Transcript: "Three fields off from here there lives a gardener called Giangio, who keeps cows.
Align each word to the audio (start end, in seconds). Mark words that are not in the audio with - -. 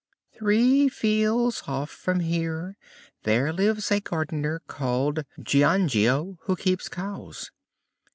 "Three 0.33 0.89
fields 0.89 1.61
off 1.67 1.91
from 1.91 2.21
here 2.21 2.75
there 3.21 3.53
lives 3.53 3.91
a 3.91 3.99
gardener 3.99 4.63
called 4.65 5.23
Giangio, 5.39 6.39
who 6.45 6.55
keeps 6.55 6.89
cows. 6.89 7.51